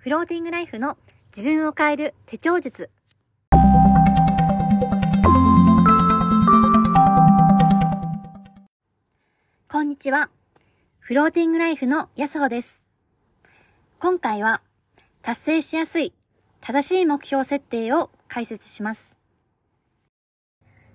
[0.00, 0.96] フローティングライフの
[1.36, 2.88] 自分を変える手帳術。
[9.68, 10.30] こんにちは。
[11.00, 12.86] フローティングライフの安穂です。
[13.98, 14.62] 今回は
[15.20, 16.12] 達成しやすい
[16.60, 19.18] 正しい目標設定を解説します。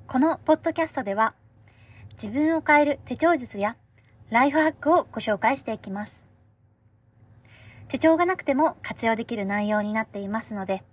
[0.08, 1.34] このポッドキャストでは
[2.14, 3.76] 自分を変える手帳術や
[4.30, 6.33] ライフハックをご紹介していきます。
[7.88, 10.84] 手帳がなくても活用できる内容になっていますので、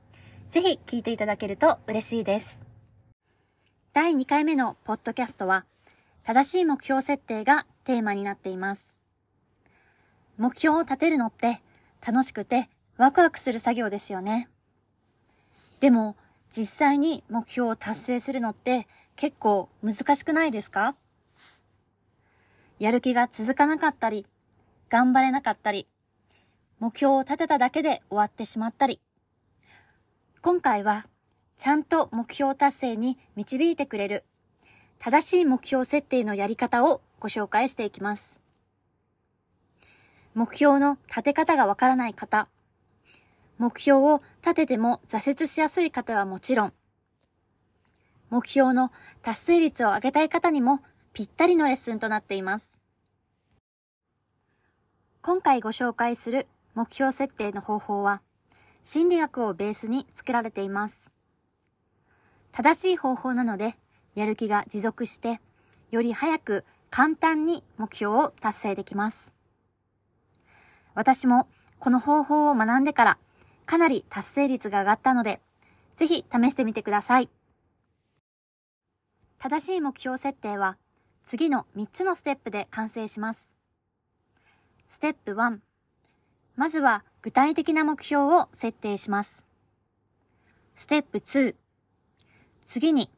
[0.50, 2.60] ぜひ聞いていただけると嬉しいです。
[3.92, 5.64] 第2回目のポッドキャストは、
[6.22, 8.84] 正しい目標設定がテーマになっています。
[10.36, 11.62] 目標を立てるのって
[12.06, 14.48] 楽しくてワクワクする作業ですよね。
[15.80, 16.16] でも、
[16.50, 18.86] 実際に目標を達成するのって
[19.16, 20.94] 結構難しくないですか？
[22.78, 24.26] やる気が続かなかったり、
[24.88, 25.86] 頑張れなかったり、
[26.80, 29.00] 目標を立てただけで終わってしまったり。
[30.40, 31.06] 今回は、
[31.58, 34.24] ちゃんと目標達成に導いてくれる、
[34.98, 38.40] 正しい目標設定のやり方をご紹介していきます。
[40.32, 42.48] 目標の立て方がわからない方、
[43.58, 46.72] 目標を立てても挫折しやすい方はもちろん、
[48.30, 50.80] 目標の達成率を上げたい方にも
[51.12, 52.70] ぴったりのレッスンとなっています。
[55.20, 56.46] 今回ご紹介する
[56.80, 58.22] 目標設定の方法は、
[58.82, 61.10] 心理学をベースに作られています。
[62.52, 63.76] 正しい方法なので、
[64.14, 65.42] やる気が持続して、
[65.90, 69.34] より早く簡単に目標を達成できます。
[70.94, 71.48] 私も
[71.80, 73.18] この方法を学んでから、
[73.66, 75.38] かなり達成率が上がったので、
[75.96, 77.28] ぜひ試してみてください。
[79.38, 80.78] 正しい目標設定は、
[81.26, 83.58] 次の3つのステップで完成します。
[84.86, 85.58] ステップ1、
[86.56, 89.46] まずは具体的な目標を設定します。
[90.74, 91.54] ステップ2、
[92.66, 93.10] 次に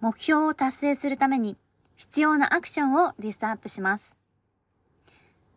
[0.00, 1.56] 目標を達成するために
[1.96, 4.18] 必要なアクションをリストアップします。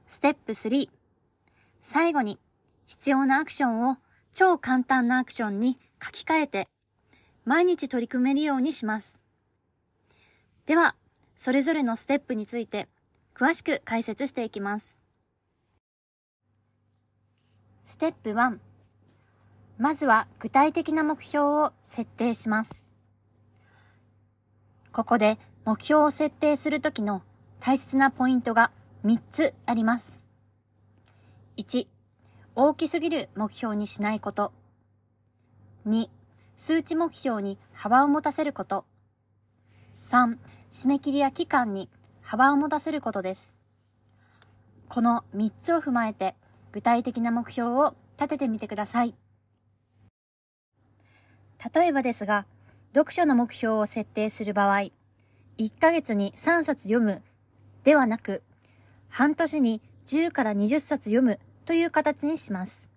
[0.07, 0.89] ステップ3、
[1.79, 2.39] 最後に
[2.87, 3.97] 必要なアクションを
[4.33, 6.67] 超簡単なアクションに書き換えて
[7.45, 9.21] 毎日取り組めるようにします。
[10.65, 10.95] では、
[11.35, 12.87] それぞれのステップについて
[13.33, 14.99] 詳しく解説していきます。
[17.89, 18.59] ステップ1
[19.79, 22.87] まずは具体的な目標を設定します。
[24.91, 27.23] ここで目標を設定するときの
[27.59, 28.71] 大切なポイントが
[29.03, 30.23] 3つあります。
[31.57, 31.87] 1、
[32.53, 34.53] 大きすぎる目標にしないこと。
[35.87, 36.09] 2、
[36.55, 38.85] 数値目標に幅を持たせること。
[39.95, 40.37] 3、
[40.69, 41.89] 締め切りや期間に
[42.21, 43.57] 幅を持たせることです。
[44.87, 46.35] この3つを踏まえて
[46.71, 49.15] 具体的な目標を立ててみてください。
[51.73, 52.45] 例えばですが、
[52.93, 54.89] 読書の目標を設定する場合、
[55.57, 57.21] 1ヶ月に3冊読む
[57.83, 58.43] ではなく、
[59.09, 62.89] 半年に10から20冊読むという形にします。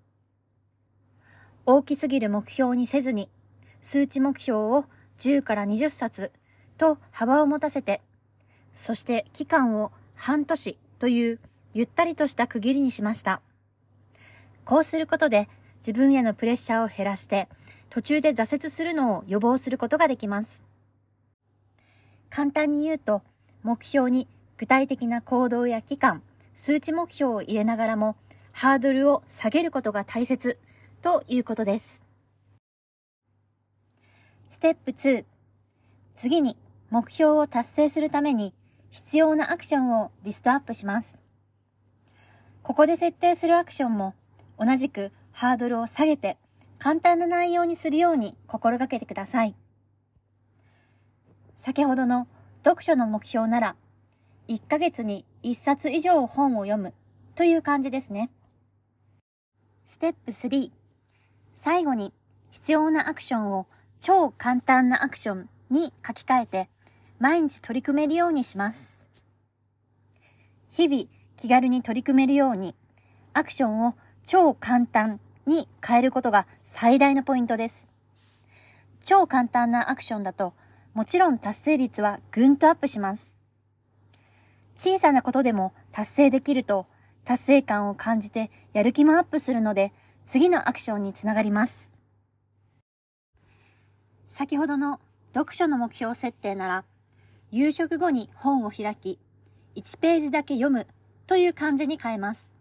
[1.67, 3.29] 大きすぎる目標にせずに、
[3.81, 4.85] 数値目標を
[5.19, 6.33] 10から20冊
[6.79, 8.01] と幅を持たせて、
[8.73, 11.41] そして期間を半年という
[11.75, 13.43] ゆったりとした区切りにしました。
[14.73, 15.51] こうすることで
[15.81, 17.47] 自分へのプレッシャーを減らして
[17.91, 20.63] 途中で挫折するのを予防することができます。
[22.31, 23.21] 簡単に言うと
[23.63, 26.23] 目標に具体的な行動や期間、
[26.55, 28.17] 数値目標を入れながらも
[28.53, 30.59] ハードルを下げることが大切
[31.03, 32.03] ということです。
[34.49, 35.27] ステップ2
[36.17, 36.57] 次に
[36.89, 38.55] 目標を達成するために
[38.91, 41.21] 必要なアクションをリストアップします。
[42.63, 44.15] ここで設定するアクションも
[44.59, 46.37] 同じくハードルを下げて
[46.79, 49.55] 簡単な内容にするように心がけてください。
[51.57, 52.27] 先ほどの
[52.65, 53.77] 読書の目標なら、
[54.49, 56.93] 1ヶ月に1冊以上本を読む
[57.35, 58.31] という感じですね。
[59.85, 60.71] ステップ3、
[61.55, 62.13] 最後に
[62.51, 63.67] 必要なアクションを
[64.01, 66.69] 超簡単なアクションに書き換えて
[67.21, 69.07] 毎日取り組めるようにします。
[70.73, 71.05] 日々
[71.37, 72.75] 気軽に取り組めるように
[73.35, 73.95] アクションを
[74.27, 77.89] 超簡単に変えることが最大のポイントです。
[79.05, 80.55] 超簡単なアクションだと、
[80.95, 83.39] もちろん達成率はぐんとアップします。
[84.77, 86.87] 小さなことでも達成できると、
[87.25, 89.93] 達成感を感じてやる気もアップするので、
[90.25, 91.93] 次のアクションにつながります。
[94.29, 95.01] 先ほどの
[95.35, 96.85] 読書の目標設定なら、
[97.51, 99.19] 夕食後に本を開き、
[99.77, 100.87] 1ページだけ読む
[101.27, 102.52] という感じに変えます。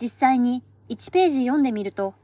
[0.00, 2.14] 実際に1ページ読んでみると、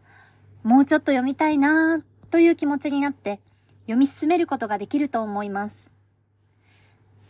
[0.62, 3.40] もうちょっと読みたいなぁという気持ちになって
[3.82, 5.92] 読み進めることができると思います。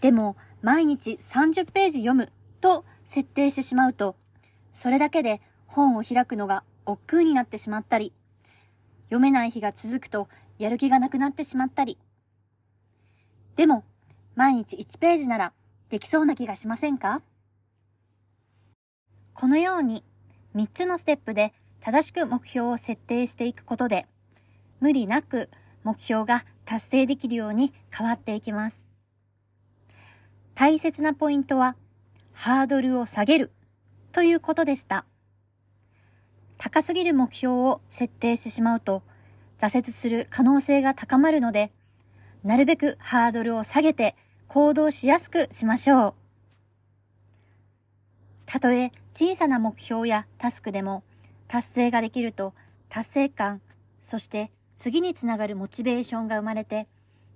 [0.01, 2.31] でも、毎日30ページ読む
[2.61, 4.17] と設定してしまうと、
[4.71, 8.13] それだけで本を開くのが億劫になってしまったり、
[9.05, 11.99] 読めない日が続くとやる気がなくなってしまったり。
[13.57, 13.85] でも、
[14.35, 15.53] 毎日1ページなら
[15.89, 17.23] できそうな気がしませんか？
[19.33, 20.05] このように
[20.55, 24.07] 3つのステップで正しく目標を設定していくことで、
[24.81, 25.51] 無理なく
[25.83, 28.89] 目標が達成できるように変わっていきます。
[30.55, 31.77] 大切なポイントは、
[32.33, 33.53] ハードルを下げる
[34.13, 35.05] ということでした。
[36.57, 39.03] 高すぎる目標を設定してしまうと、
[39.59, 41.73] 挫折する可能性が高まるので、
[42.45, 44.15] なるべくハードルを下げて
[44.47, 46.24] 行動しやすくしましょう。
[48.47, 51.03] たとえ小さな目標やタスクでも
[51.49, 52.55] 達成ができると
[52.89, 53.61] 達成感、
[53.99, 56.89] そして次につながるモチベーションが生まれて、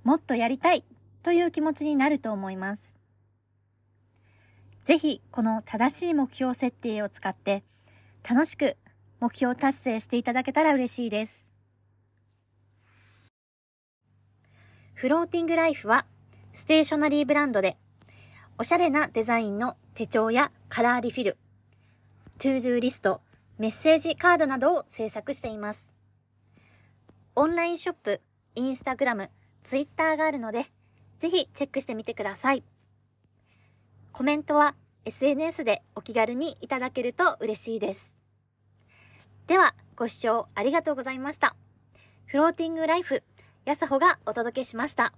[0.05, 0.85] もっとやりたい
[1.23, 2.99] という気持ちになると思います。
[4.85, 7.63] ぜひこの正しい目標設定を使って
[8.29, 8.77] 楽しく
[9.21, 11.51] 目標達成していただけたら嬉しいです。
[14.95, 16.07] フローティングライフは
[16.53, 17.77] ステーショナリーブランドで
[18.59, 21.37] おしゃれなデザインの手帳やカラーリフィル、
[22.39, 23.21] To Do リスト、
[23.59, 25.93] メッセージカードなどを制作しています。
[27.35, 28.21] オンラインショップ、
[28.55, 29.29] インスタグラム、
[29.65, 30.67] ツイッターがあるので、
[31.19, 32.63] ぜひチェックしてみてください。
[34.13, 38.17] コメントは SNS でお気軽にいただけると嬉しいです。
[39.49, 41.57] では、ご視聴ありがとうございました。
[42.27, 43.25] フローティングライフ、
[43.65, 45.13] やさほがお届けしました。